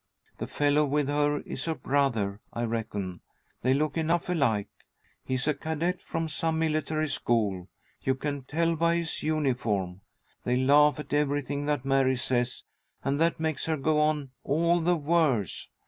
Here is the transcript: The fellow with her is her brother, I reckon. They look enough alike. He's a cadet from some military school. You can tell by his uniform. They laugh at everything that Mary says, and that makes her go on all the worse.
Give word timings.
The 0.39 0.47
fellow 0.47 0.83
with 0.83 1.09
her 1.09 1.41
is 1.41 1.65
her 1.65 1.75
brother, 1.75 2.39
I 2.51 2.63
reckon. 2.63 3.21
They 3.61 3.75
look 3.75 3.97
enough 3.99 4.29
alike. 4.29 4.69
He's 5.23 5.47
a 5.47 5.53
cadet 5.53 6.01
from 6.01 6.27
some 6.27 6.57
military 6.57 7.07
school. 7.07 7.69
You 8.01 8.15
can 8.15 8.41
tell 8.45 8.75
by 8.75 8.95
his 8.95 9.21
uniform. 9.21 10.01
They 10.43 10.57
laugh 10.57 10.97
at 10.99 11.13
everything 11.13 11.67
that 11.67 11.85
Mary 11.85 12.15
says, 12.15 12.63
and 13.03 13.21
that 13.21 13.39
makes 13.39 13.67
her 13.67 13.77
go 13.77 13.99
on 13.99 14.31
all 14.43 14.81
the 14.81 14.97
worse. 14.97 15.67